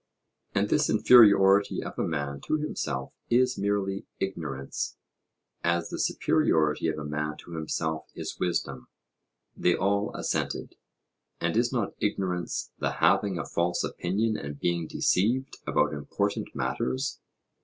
[0.55, 4.97] And this inferiority of a man to himself is merely ignorance,
[5.63, 8.87] as the superiority of a man to himself is wisdom.
[9.55, 10.73] They all assented.
[11.39, 17.19] And is not ignorance the having a false opinion and being deceived about important matters?